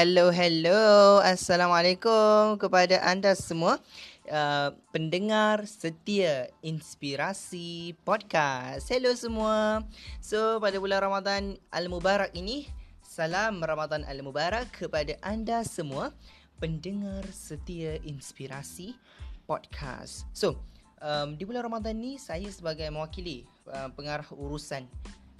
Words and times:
Hello, 0.00 0.32
hello. 0.32 1.20
Assalamualaikum 1.20 2.56
kepada 2.56 3.04
anda 3.04 3.36
semua. 3.36 3.76
Uh, 4.24 4.72
pendengar 4.96 5.68
setia 5.68 6.48
inspirasi 6.64 7.92
podcast. 8.00 8.88
Hello 8.88 9.12
semua. 9.12 9.84
So 10.24 10.56
pada 10.56 10.80
bulan 10.80 11.04
Ramadan 11.04 11.60
Al-Mubarak 11.68 12.32
ini, 12.32 12.64
salam 13.04 13.60
Ramadan 13.60 14.08
Al-Mubarak 14.08 14.72
kepada 14.72 15.20
anda 15.20 15.60
semua 15.68 16.16
pendengar 16.56 17.28
setia 17.28 18.00
inspirasi 18.00 18.96
podcast. 19.44 20.24
So, 20.32 20.64
um, 21.04 21.36
di 21.36 21.44
bulan 21.44 21.68
Ramadan 21.68 22.00
ni 22.00 22.16
saya 22.16 22.48
sebagai 22.48 22.88
mewakili 22.88 23.44
uh, 23.68 23.92
pengarah 23.92 24.24
urusan 24.32 24.88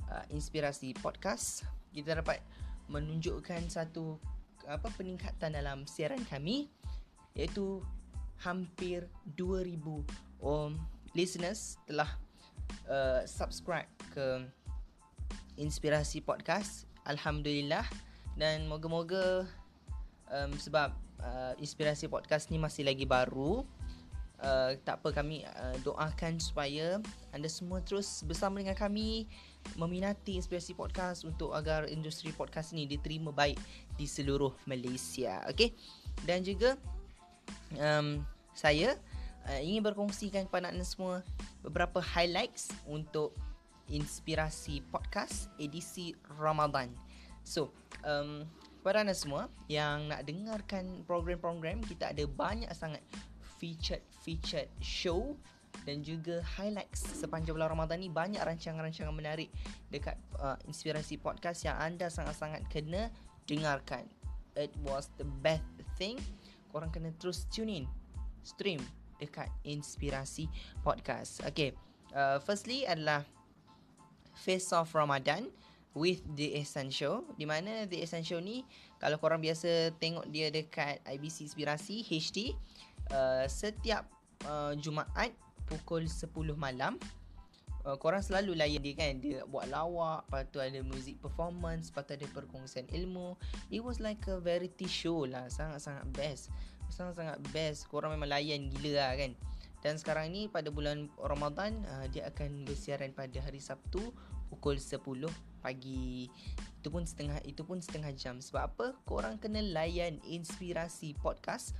uh, 0.04 0.24
inspirasi 0.28 0.92
podcast, 1.00 1.64
kita 1.96 2.20
dapat 2.20 2.44
menunjukkan 2.92 3.72
satu 3.72 4.20
apa 4.66 4.88
peningkatan 4.98 5.54
dalam 5.54 5.88
siaran 5.88 6.20
kami 6.28 6.68
iaitu 7.38 7.80
hampir 8.40 9.06
2000 9.36 9.76
um, 10.40 10.76
listeners 11.12 11.76
telah 11.84 12.08
uh, 12.88 13.22
subscribe 13.28 13.88
ke 14.12 14.44
Inspirasi 15.60 16.24
Podcast. 16.24 16.88
Alhamdulillah 17.04 17.84
dan 18.36 18.64
moga-moga 18.64 19.44
um, 20.32 20.52
sebab 20.56 20.96
uh, 21.20 21.52
Inspirasi 21.60 22.08
Podcast 22.08 22.48
ni 22.48 22.56
masih 22.56 22.88
lagi 22.88 23.04
baru 23.04 23.64
uh, 24.42 24.76
tak 24.82 25.00
apa 25.00 25.22
kami 25.22 25.44
uh, 25.44 25.76
doakan 25.84 26.40
supaya 26.40 26.98
anda 27.32 27.48
semua 27.48 27.80
terus 27.84 28.24
bersama 28.24 28.60
dengan 28.60 28.76
kami 28.76 29.28
meminati 29.76 30.40
inspirasi 30.40 30.72
podcast 30.72 31.24
untuk 31.28 31.52
agar 31.52 31.86
industri 31.88 32.32
podcast 32.32 32.72
ni 32.72 32.88
diterima 32.88 33.30
baik 33.30 33.60
di 33.96 34.08
seluruh 34.08 34.56
Malaysia. 34.64 35.44
Okey. 35.52 35.76
Dan 36.24 36.44
juga 36.44 36.76
um, 37.76 38.24
saya 38.56 38.96
uh, 39.48 39.60
ingin 39.60 39.84
berkongsikan 39.84 40.48
kepada 40.48 40.72
anda 40.72 40.84
semua 40.84 41.20
beberapa 41.60 42.00
highlights 42.00 42.72
untuk 42.88 43.36
inspirasi 43.90 44.80
podcast 44.88 45.50
edisi 45.58 46.14
Ramadan. 46.38 46.94
So, 47.42 47.74
um, 48.06 48.46
kepada 48.80 49.04
anda 49.04 49.12
semua 49.12 49.52
yang 49.68 50.08
nak 50.08 50.24
dengarkan 50.24 51.04
program-program 51.04 51.84
kita 51.84 52.16
ada 52.16 52.24
banyak 52.24 52.70
sangat 52.72 53.04
featured 53.60 54.00
featured 54.24 54.72
show 54.80 55.36
dan 55.84 56.00
juga 56.00 56.40
highlights 56.58 57.04
sepanjang 57.20 57.56
bulan 57.56 57.72
Ramadan 57.72 58.00
ni 58.00 58.08
banyak 58.08 58.40
rancangan-rancangan 58.40 59.14
menarik 59.14 59.52
dekat 59.92 60.16
uh, 60.40 60.56
inspirasi 60.64 61.20
podcast 61.20 61.64
yang 61.68 61.76
anda 61.78 62.08
sangat-sangat 62.08 62.64
kena 62.72 63.12
dengarkan. 63.46 64.08
It 64.58 64.74
was 64.82 65.12
the 65.20 65.28
best 65.44 65.64
thing. 66.00 66.18
Korang 66.74 66.90
kena 66.90 67.14
terus 67.20 67.46
tune 67.52 67.84
in, 67.84 67.86
stream 68.42 68.82
dekat 69.20 69.48
inspirasi 69.62 70.48
podcast. 70.80 71.44
Okay, 71.46 71.76
uh, 72.16 72.40
firstly 72.42 72.88
adalah 72.88 73.22
Face 74.40 74.72
Off 74.72 74.96
Ramadan 74.96 75.48
with 75.92 76.22
The 76.38 76.54
Essential 76.62 77.26
di 77.34 77.44
mana 77.44 77.84
The 77.90 78.00
Essential 78.00 78.38
ni 78.38 78.62
kalau 79.02 79.18
korang 79.18 79.42
biasa 79.42 79.90
tengok 79.98 80.28
dia 80.30 80.52
dekat 80.52 81.02
IBC 81.02 81.50
Inspirasi 81.50 82.06
HD 82.06 82.54
uh, 83.12 83.44
setiap 83.46 84.06
uh, 84.46 84.74
Jumaat 84.78 85.34
pukul 85.70 86.10
10 86.10 86.30
malam 86.58 86.98
uh, 87.84 87.96
korang 87.96 88.20
selalu 88.20 88.56
layan 88.56 88.82
dia 88.82 88.94
kan? 88.96 89.12
Dia 89.20 89.46
buat 89.48 89.68
lawak 89.70 90.28
lepas 90.28 90.48
tu 90.52 90.58
ada 90.60 90.80
music 90.84 91.20
performance 91.20 91.88
lepas 91.92 92.04
tu 92.08 92.12
ada 92.16 92.26
perkongsian 92.32 92.86
ilmu. 92.90 93.36
It 93.72 93.80
was 93.84 94.02
like 94.02 94.20
a 94.28 94.40
variety 94.40 94.88
show 94.88 95.24
lah. 95.24 95.48
Sangat-sangat 95.48 96.04
best. 96.12 96.52
Sangat-sangat 96.90 97.38
best. 97.54 97.86
Korang 97.88 98.16
memang 98.16 98.30
layan 98.32 98.68
gila 98.68 99.00
lah 99.00 99.12
kan? 99.16 99.32
Dan 99.80 99.96
sekarang 99.96 100.36
ni 100.36 100.44
pada 100.44 100.68
bulan 100.68 101.08
Ramadan 101.16 101.80
uh, 101.88 102.06
dia 102.12 102.28
akan 102.28 102.68
bersiaran 102.68 103.16
pada 103.16 103.40
hari 103.40 103.64
Sabtu 103.64 104.12
pukul 104.52 104.76
10 104.76 105.00
pagi. 105.64 106.28
Itu 106.80 106.88
pun 106.92 107.08
setengah 107.08 107.40
itu 107.48 107.64
pun 107.64 107.80
setengah 107.80 108.12
jam. 108.12 108.44
Sebab 108.44 108.62
apa? 108.76 108.86
Korang 109.08 109.40
kena 109.40 109.64
layan 109.64 110.20
inspirasi 110.28 111.16
podcast 111.16 111.72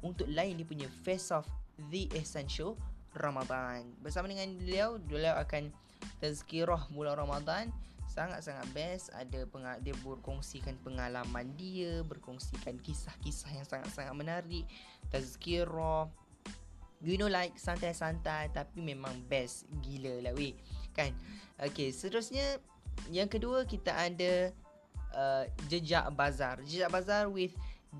untuk 0.00 0.28
lain 0.28 0.56
dia 0.56 0.66
punya 0.66 0.88
face 1.04 1.32
off 1.32 1.48
the 1.92 2.08
essential 2.16 2.76
Ramadan. 3.16 3.90
Bersama 4.04 4.30
dengan 4.30 4.54
beliau, 4.54 5.00
beliau 5.02 5.34
akan 5.40 5.74
tazkirah 6.22 6.86
bulan 6.94 7.18
Ramadan. 7.18 7.72
Sangat-sangat 8.10 8.66
best. 8.74 9.14
Ada 9.14 9.46
peng- 9.46 9.80
dia 9.82 9.94
berkongsikan 10.02 10.74
pengalaman 10.82 11.54
dia, 11.54 12.02
berkongsikan 12.06 12.78
kisah-kisah 12.82 13.50
yang 13.54 13.66
sangat-sangat 13.66 14.14
menarik. 14.14 14.66
Tazkirah. 15.10 16.10
You 17.00 17.16
know 17.16 17.32
like 17.32 17.56
santai-santai 17.56 18.52
tapi 18.52 18.84
memang 18.84 19.24
best 19.24 19.64
gila 19.80 20.20
lah 20.20 20.36
weh. 20.36 20.52
Kan? 20.92 21.16
Okay, 21.56 21.96
seterusnya 21.96 22.60
yang 23.08 23.24
kedua 23.30 23.64
kita 23.64 23.88
ada 23.96 24.52
uh, 25.16 25.44
Jejak 25.72 26.12
Bazar. 26.12 26.60
Jejak 26.60 26.92
Bazar 26.92 27.32
with 27.32 27.56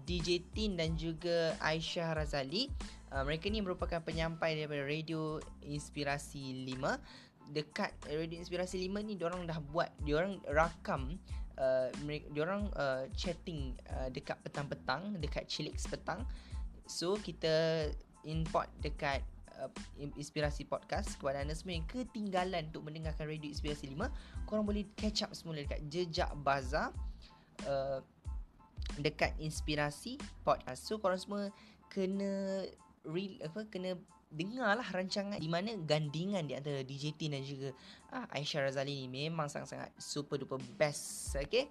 DJ 0.07 0.47
Tin 0.55 0.79
dan 0.79 0.95
juga 0.95 1.59
Aisyah 1.59 2.15
Razali. 2.15 2.71
Uh, 3.11 3.27
mereka 3.27 3.51
ni 3.51 3.59
merupakan 3.59 3.99
penyampai 3.99 4.55
daripada 4.55 4.87
Radio 4.87 5.43
Inspirasi 5.67 6.55
5 6.63 7.51
dekat 7.51 7.91
Radio 8.07 8.39
Inspirasi 8.39 8.79
5 8.87 9.03
ni 9.03 9.19
diorang 9.19 9.43
dah 9.43 9.59
buat 9.59 9.91
diorang 10.07 10.39
rakam 10.47 11.19
uh, 11.59 11.91
mereka 12.07 12.31
diorang 12.31 12.71
uh, 12.79 13.05
chatting 13.19 13.75
uh, 13.91 14.09
dekat 14.09 14.39
petang-petang 14.47 15.19
dekat 15.19 15.51
chilik 15.51 15.75
petang. 15.77 16.25
So 16.87 17.19
kita 17.19 17.87
import 18.25 18.71
dekat 18.83 19.23
uh, 19.59 19.71
Inspirasi 20.17 20.67
Podcast 20.67 21.19
kepada 21.19 21.43
anda 21.43 21.55
semua 21.55 21.79
yang 21.79 21.87
ketinggalan 21.91 22.71
untuk 22.71 22.87
mendengarkan 22.87 23.27
Radio 23.29 23.51
Inspirasi 23.51 23.91
5 23.93 24.47
korang 24.49 24.65
boleh 24.67 24.87
catch 24.95 25.27
up 25.27 25.31
semula 25.35 25.63
dekat 25.63 25.83
Jejak 25.91 26.31
Bazaar. 26.41 26.95
Uh, 27.69 28.01
dekat 28.99 29.37
Inspirasi 29.39 30.19
Podcast 30.43 30.89
so 30.89 30.99
korang 30.99 31.21
semua 31.21 31.45
kena 31.91 32.67
real 33.07 33.39
apa 33.45 33.67
kena 33.71 33.95
dengarlah 34.31 34.87
rancangan 34.87 35.43
di 35.43 35.51
mana 35.51 35.75
gandingan 35.83 36.47
di 36.47 36.55
antara 36.55 36.87
DJ 36.87 37.19
T 37.19 37.27
dan 37.27 37.43
juga 37.43 37.75
ah, 38.15 38.31
Aisyah 38.31 38.71
Razali 38.71 38.95
ni 38.95 39.07
memang 39.11 39.51
sangat-sangat 39.51 39.91
super 39.99 40.39
duper 40.39 40.63
best. 40.79 41.35
Okay. 41.35 41.67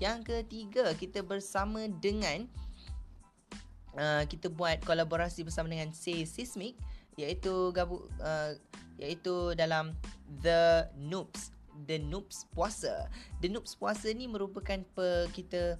Yang 0.00 0.32
ketiga 0.32 0.96
kita 0.96 1.20
bersama 1.20 1.84
dengan 2.00 2.48
uh, 4.00 4.24
kita 4.24 4.48
buat 4.48 4.80
kolaborasi 4.88 5.44
bersama 5.44 5.68
dengan 5.68 5.92
Say 5.92 6.24
Sismic 6.24 6.72
iaitu 7.20 7.68
gabu 7.76 8.08
uh, 8.24 8.56
iaitu 8.96 9.52
dalam 9.52 9.92
The 10.40 10.88
Noobs 10.96 11.52
The 11.84 12.00
Noobs 12.00 12.48
Puasa. 12.56 13.12
The 13.44 13.52
Noobs 13.52 13.76
Puasa 13.76 14.08
ni 14.16 14.24
merupakan 14.24 14.80
pe 14.96 15.28
kita 15.36 15.76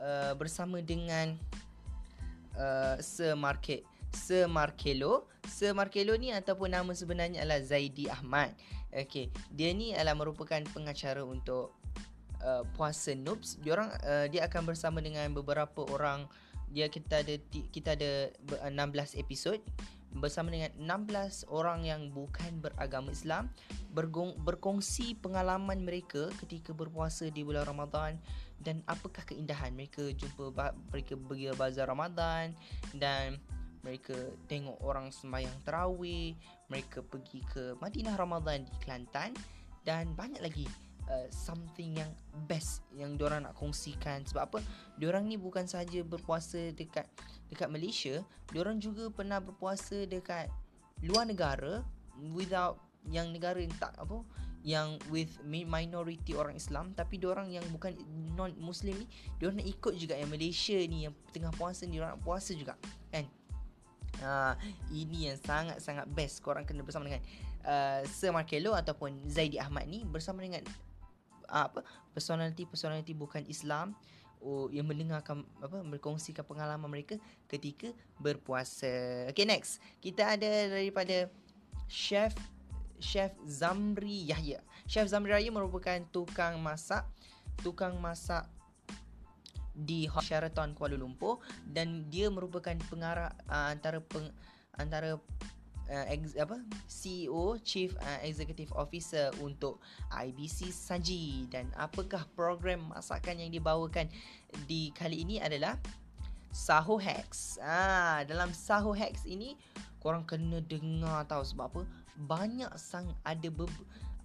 uh, 0.00 0.32
bersama 0.36 0.80
dengan 0.84 1.36
uh, 2.56 2.96
Sir 3.00 3.36
Market 3.36 3.84
Sir 4.16 4.48
Markelo. 4.48 5.28
Sir 5.44 5.76
Markelo 5.76 6.16
ni 6.16 6.32
ataupun 6.32 6.72
nama 6.72 6.90
sebenarnya 6.96 7.44
adalah 7.44 7.60
Zaidi 7.60 8.08
Ahmad. 8.08 8.56
Okey, 8.96 9.28
dia 9.52 9.70
ni 9.76 9.92
adalah 9.92 10.16
merupakan 10.16 10.62
pengacara 10.72 11.20
untuk 11.20 11.76
uh, 12.40 12.64
puasa 12.74 13.12
noobs. 13.12 13.60
Dia 13.60 13.76
orang 13.76 13.90
uh, 14.08 14.26
dia 14.32 14.48
akan 14.48 14.62
bersama 14.64 15.04
dengan 15.04 15.28
beberapa 15.36 15.84
orang 15.92 16.24
dia 16.66 16.90
kita 16.90 17.22
ada 17.22 17.34
kita 17.70 17.94
ada 17.94 18.34
16 18.66 19.22
episod 19.22 19.62
bersama 20.16 20.48
dengan 20.48 20.72
16 21.06 21.48
orang 21.52 21.84
yang 21.84 22.08
bukan 22.10 22.60
beragama 22.60 23.12
Islam 23.12 23.52
bergong, 23.92 24.36
berkongsi 24.40 25.16
pengalaman 25.20 25.84
mereka 25.84 26.32
ketika 26.40 26.72
berpuasa 26.72 27.28
di 27.28 27.44
bulan 27.44 27.68
Ramadan 27.68 28.16
dan 28.60 28.80
apakah 28.88 29.24
keindahan 29.28 29.76
mereka 29.76 30.08
jumpa 30.16 30.72
mereka 30.92 31.14
pergi 31.16 31.52
bazar 31.52 31.86
Ramadan 31.88 32.56
dan 32.96 33.36
mereka 33.84 34.18
tengok 34.50 34.82
orang 34.82 35.14
sembahyang 35.14 35.62
terawih, 35.62 36.34
mereka 36.66 37.06
pergi 37.06 37.40
ke 37.46 37.78
Madinah 37.78 38.18
Ramadan 38.18 38.66
di 38.66 38.74
Kelantan 38.82 39.30
dan 39.86 40.10
banyak 40.18 40.42
lagi 40.42 40.66
uh, 41.10 41.28
something 41.30 41.98
yang 41.98 42.10
best 42.46 42.82
yang 42.94 43.14
diorang 43.14 43.46
nak 43.46 43.54
kongsikan. 43.58 44.22
Sebab 44.26 44.42
apa? 44.52 44.58
Diorang 44.98 45.26
ni 45.26 45.38
bukan 45.38 45.66
saja 45.66 46.02
berpuasa 46.02 46.70
dekat 46.74 47.06
dekat 47.50 47.68
Malaysia, 47.70 48.22
diorang 48.50 48.82
juga 48.82 49.10
pernah 49.10 49.38
berpuasa 49.38 50.06
dekat 50.06 50.50
luar 51.04 51.28
negara 51.28 51.84
without 52.32 52.80
yang 53.06 53.30
negara 53.30 53.62
yang 53.62 53.74
tak 53.78 53.94
apa 54.00 54.24
yang 54.66 54.98
with 55.14 55.30
minority 55.46 56.34
orang 56.34 56.58
Islam. 56.58 56.90
Tapi 56.98 57.22
diorang 57.22 57.46
yang 57.54 57.62
bukan 57.70 57.94
non 58.34 58.50
muslim 58.58 58.98
ni 58.98 59.06
diorang 59.38 59.62
nak 59.62 59.68
ikut 59.70 59.94
juga 59.94 60.18
yang 60.18 60.26
Malaysia 60.26 60.74
ni 60.90 61.06
yang 61.06 61.14
tengah 61.30 61.54
puasa 61.54 61.86
ni 61.86 62.02
diorang 62.02 62.18
nak 62.18 62.22
puasa 62.26 62.50
juga 62.50 62.74
kan? 63.14 63.24
Ha, 64.16 64.56
ini 64.96 65.28
yang 65.28 65.36
sangat-sangat 65.36 66.08
best 66.08 66.40
korang 66.40 66.64
kena 66.64 66.80
bersama 66.80 67.04
dengan 67.04 67.20
uh, 67.68 68.00
Sir 68.08 68.32
Markelo 68.32 68.72
ataupun 68.72 69.28
Zaidi 69.28 69.60
Ahmad 69.60 69.84
ni 69.86 70.08
bersama 70.08 70.40
dengan 70.40 70.64
apa 71.48 71.82
personality 72.12 72.66
personality 72.66 73.12
bukan 73.16 73.42
Islam 73.46 73.94
oh, 74.42 74.68
yang 74.70 74.86
mendengarkan 74.86 75.42
apa 75.62 75.82
berkongsikan 75.82 76.44
pengalaman 76.44 76.90
mereka 76.90 77.16
ketika 77.46 77.90
berpuasa. 78.20 79.26
Okay 79.32 79.48
next 79.48 79.82
kita 79.98 80.36
ada 80.36 80.70
daripada 80.70 81.30
chef 81.90 82.34
chef 82.98 83.32
Zamri 83.44 84.26
Yahya. 84.28 84.60
Chef 84.86 85.06
Zamri 85.10 85.34
Yahya 85.34 85.50
merupakan 85.52 85.98
tukang 86.10 86.58
masak 86.58 87.04
tukang 87.60 87.96
masak 88.00 88.44
di 89.76 90.08
Sheraton 90.08 90.72
Kuala 90.72 90.96
Lumpur 90.96 91.44
dan 91.68 92.08
dia 92.08 92.32
merupakan 92.32 92.72
pengarah 92.88 93.28
uh, 93.48 93.68
antara 93.68 94.00
peng, 94.00 94.32
antara 94.72 95.20
uh, 95.90 96.06
ex, 96.10 96.34
apa 96.38 96.58
CEO 96.86 97.58
Chief 97.62 97.90
uh, 97.98 98.20
Executive 98.22 98.70
Officer 98.74 99.30
untuk 99.42 99.82
IBC 100.10 100.70
Saji 100.70 101.50
dan 101.50 101.70
apakah 101.78 102.26
program 102.34 102.90
masakan 102.90 103.42
yang 103.42 103.50
dibawakan 103.50 104.10
di 104.66 104.90
kali 104.94 105.22
ini 105.22 105.38
adalah 105.38 105.78
Saho 106.50 106.96
Hacks. 106.96 107.60
Ah 107.60 108.24
dalam 108.24 108.50
Saho 108.56 108.96
Hacks 108.96 109.28
ini 109.28 109.60
korang 110.00 110.24
kena 110.24 110.64
dengar 110.64 111.26
tahu 111.28 111.44
sebab 111.44 111.64
apa? 111.68 111.82
Banyak 112.16 112.72
sang 112.80 113.12
ada 113.28 113.52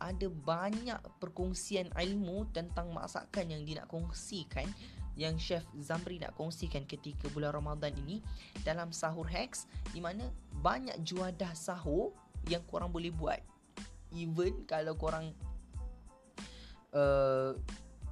ada 0.02 0.28
banyak 0.28 0.98
perkongsian 1.22 1.94
ilmu 1.94 2.50
tentang 2.50 2.90
masakan 2.90 3.54
yang 3.54 3.62
dia 3.62 3.84
nak 3.84 3.92
kongsikan 3.92 4.66
yang 5.20 5.36
Chef 5.36 5.64
Zamri 5.80 6.18
nak 6.20 6.36
kongsikan 6.40 6.88
ketika 6.88 7.28
bulan 7.32 7.52
Ramadan 7.52 7.92
ini 8.06 8.24
dalam 8.64 8.96
sahur 8.96 9.28
hacks 9.28 9.68
di 9.92 10.00
mana 10.00 10.28
banyak 10.64 10.96
juadah 11.04 11.52
sahur 11.56 12.16
yang 12.48 12.64
korang 12.68 12.90
boleh 12.90 13.12
buat. 13.12 13.40
Even 14.12 14.68
kalau 14.68 14.96
korang 14.96 15.32
uh, 16.96 17.56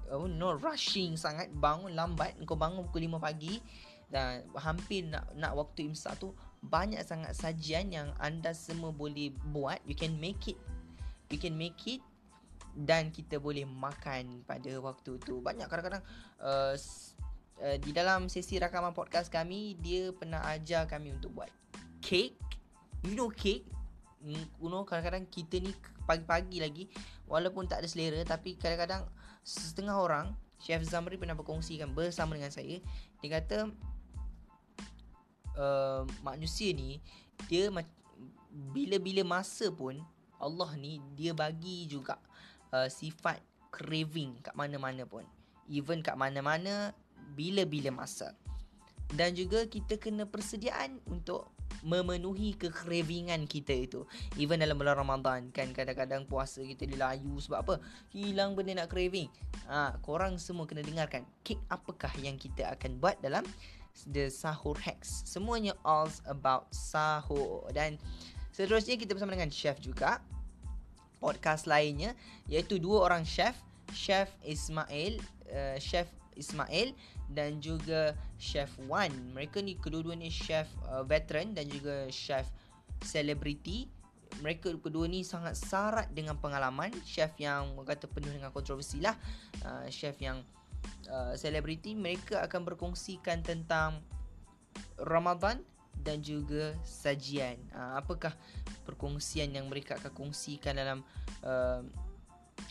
oh 0.10 0.28
no 0.28 0.58
rushing 0.58 1.14
sangat 1.16 1.52
bangun 1.54 1.94
lambat 1.94 2.34
kau 2.44 2.58
bangun 2.58 2.88
pukul 2.90 3.06
5 3.06 3.22
pagi 3.22 3.62
dan 4.10 4.42
hampir 4.58 5.06
nak 5.06 5.30
nak 5.38 5.54
waktu 5.54 5.86
imsak 5.86 6.18
tu 6.18 6.34
banyak 6.66 7.00
sangat 7.06 7.38
sajian 7.38 7.94
yang 7.94 8.10
anda 8.18 8.52
semua 8.58 8.90
boleh 8.90 9.30
buat 9.54 9.78
you 9.86 9.94
can 9.94 10.18
make 10.18 10.50
it 10.50 10.58
you 11.30 11.38
can 11.38 11.54
make 11.54 11.78
it 11.86 12.02
dan 12.76 13.10
kita 13.10 13.42
boleh 13.42 13.66
makan 13.66 14.46
pada 14.46 14.72
waktu 14.82 15.18
tu. 15.22 15.42
Banyak 15.42 15.66
kadang-kadang 15.70 16.04
uh, 16.42 16.76
uh, 17.64 17.78
di 17.82 17.92
dalam 17.92 18.30
sesi 18.32 18.58
rakaman 18.58 18.94
podcast 18.94 19.30
kami 19.30 19.78
dia 19.80 20.14
pernah 20.16 20.44
ajar 20.52 20.86
kami 20.86 21.14
untuk 21.16 21.34
buat 21.34 21.52
cake. 22.04 22.38
You 23.06 23.16
know 23.16 23.32
cake? 23.32 23.66
Mm, 24.20 24.46
you 24.60 24.68
know 24.68 24.84
kadang-kadang 24.84 25.28
kita 25.32 25.64
ni 25.64 25.72
pagi-pagi 26.04 26.60
lagi 26.60 26.84
walaupun 27.30 27.70
tak 27.70 27.86
ada 27.86 27.88
selera 27.88 28.20
tapi 28.28 28.60
kadang-kadang 28.60 29.08
setengah 29.46 29.96
orang 29.96 30.34
Chef 30.60 30.84
Zamri 30.84 31.16
pernah 31.16 31.40
berkongsikan 31.40 31.96
bersama 31.96 32.36
dengan 32.36 32.52
saya 32.52 32.84
dia 33.24 33.30
kata 33.30 33.72
uh, 35.56 36.04
manusia 36.20 36.76
ni 36.76 37.00
dia 37.48 37.72
bila-bila 38.52 39.24
masa 39.24 39.72
pun 39.72 40.04
Allah 40.36 40.76
ni 40.76 41.00
dia 41.16 41.32
bagi 41.32 41.88
juga 41.88 42.20
uh, 42.74 42.90
sifat 42.90 43.42
craving 43.70 44.42
kat 44.42 44.54
mana-mana 44.58 45.06
pun. 45.06 45.26
Even 45.70 46.02
kat 46.02 46.18
mana-mana 46.18 46.94
bila-bila 47.38 47.94
masa. 47.94 48.34
Dan 49.10 49.34
juga 49.34 49.66
kita 49.66 49.98
kena 49.98 50.30
persediaan 50.30 51.02
untuk 51.10 51.50
memenuhi 51.82 52.54
kecravingan 52.60 53.48
kita 53.50 53.74
itu. 53.74 54.02
Even 54.38 54.60
dalam 54.62 54.78
bulan 54.78 55.00
Ramadan 55.00 55.50
kan 55.50 55.72
kadang-kadang 55.72 56.28
puasa 56.28 56.62
kita 56.62 56.86
dilayu 56.86 57.40
sebab 57.40 57.58
apa? 57.66 57.76
Hilang 58.12 58.54
benda 58.54 58.84
nak 58.84 58.92
craving. 58.92 59.32
Ha, 59.70 59.98
korang 60.04 60.38
semua 60.38 60.68
kena 60.68 60.84
dengarkan 60.84 61.24
kek 61.46 61.62
apakah 61.72 62.12
yang 62.20 62.36
kita 62.36 62.76
akan 62.76 63.00
buat 63.00 63.18
dalam 63.24 63.46
the 64.10 64.30
sahur 64.30 64.78
hacks. 64.78 65.24
Semuanya 65.26 65.74
all 65.84 66.10
about 66.28 66.70
sahur 66.72 67.68
dan 67.74 67.98
seterusnya 68.54 69.00
kita 69.00 69.16
bersama 69.16 69.36
dengan 69.36 69.52
chef 69.52 69.80
juga 69.80 70.20
podcast 71.20 71.68
lainnya 71.68 72.16
iaitu 72.48 72.80
dua 72.80 73.12
orang 73.12 73.28
chef 73.28 73.56
chef 73.92 74.32
Ismail 74.48 75.20
uh, 75.52 75.78
chef 75.78 76.08
Ismail 76.40 76.96
dan 77.30 77.60
juga 77.60 78.16
chef 78.40 78.72
Wan. 78.88 79.12
Mereka 79.36 79.62
ni 79.62 79.78
kedua-dua 79.78 80.16
ni 80.16 80.32
chef 80.32 80.66
uh, 80.88 81.04
veteran 81.04 81.54
dan 81.54 81.68
juga 81.68 82.08
chef 82.10 82.48
celebrity. 83.04 83.92
Mereka 84.40 84.72
kedua 84.80 85.10
ni 85.10 85.26
sangat 85.26 85.60
syarat 85.60 86.08
dengan 86.16 86.40
pengalaman 86.40 86.94
chef 87.04 87.36
yang 87.38 87.76
kata 87.84 88.08
penuh 88.08 88.32
dengan 88.32 88.56
kontroversi 88.56 89.04
lah. 89.04 89.14
Uh, 89.62 89.86
chef 89.92 90.16
yang 90.24 90.40
selebriti 91.36 91.92
uh, 91.92 92.00
mereka 92.00 92.40
akan 92.46 92.64
berkongsikan 92.64 93.44
tentang 93.44 94.00
Ramadan 94.96 95.60
dan 96.00 96.24
juga 96.24 96.74
sajian. 96.82 97.60
Uh, 97.76 98.00
apakah 98.00 98.32
perkongsian 98.88 99.52
yang 99.52 99.68
mereka 99.68 100.00
akan 100.00 100.12
kongsikan 100.16 100.80
dalam 100.80 101.04
uh, 101.44 101.84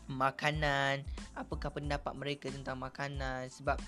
makanan? 0.08 1.04
Apakah 1.36 1.72
pendapat 1.72 2.12
mereka 2.16 2.48
tentang 2.48 2.80
makanan? 2.80 3.48
Sebab 3.52 3.78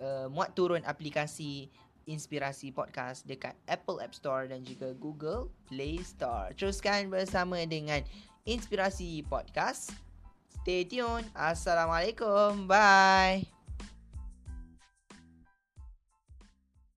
uh, 0.00 0.28
muat 0.32 0.54
turun 0.56 0.82
aplikasi 0.84 1.68
Inspirasi 2.06 2.70
Podcast 2.70 3.26
dekat 3.26 3.58
Apple 3.66 3.98
App 3.98 4.14
Store 4.14 4.46
dan 4.46 4.62
juga 4.62 4.94
Google 4.96 5.50
Play 5.66 6.00
Store. 6.00 6.54
Teruskan 6.54 7.10
bersama 7.10 7.60
dengan 7.66 8.00
Inspirasi 8.46 9.26
Podcast. 9.26 9.90
Stay 10.62 10.86
tune. 10.86 11.26
Assalamualaikum. 11.34 12.70
Bye. 12.70 13.55